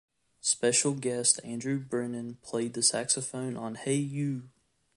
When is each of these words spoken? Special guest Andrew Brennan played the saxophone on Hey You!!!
Special 0.39 0.93
guest 0.95 1.39
Andrew 1.43 1.77
Brennan 1.77 2.39
played 2.41 2.73
the 2.73 2.81
saxophone 2.81 3.55
on 3.55 3.75
Hey 3.75 3.97
You!!! 3.97 4.49